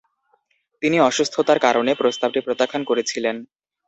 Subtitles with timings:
[0.81, 3.35] তিনি অসুস্থতার কারণে প্রস্তাবটি প্রত্যাখ্যান করেছিলেন।